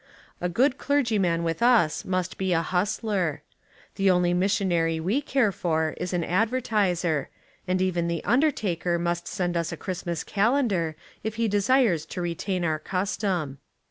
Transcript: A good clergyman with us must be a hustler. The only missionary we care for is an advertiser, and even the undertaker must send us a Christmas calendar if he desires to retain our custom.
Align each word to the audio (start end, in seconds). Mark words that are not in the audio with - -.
A 0.41 0.49
good 0.49 0.79
clergyman 0.79 1.43
with 1.43 1.61
us 1.61 2.03
must 2.05 2.39
be 2.39 2.53
a 2.53 2.63
hustler. 2.63 3.43
The 3.97 4.09
only 4.09 4.33
missionary 4.33 4.99
we 4.99 5.21
care 5.21 5.51
for 5.51 5.93
is 5.97 6.11
an 6.11 6.23
advertiser, 6.23 7.29
and 7.67 7.79
even 7.83 8.07
the 8.07 8.23
undertaker 8.23 8.97
must 8.97 9.27
send 9.27 9.55
us 9.55 9.71
a 9.71 9.77
Christmas 9.77 10.23
calendar 10.23 10.95
if 11.23 11.35
he 11.35 11.47
desires 11.47 12.07
to 12.07 12.21
retain 12.23 12.63
our 12.65 12.79
custom. 12.79 13.59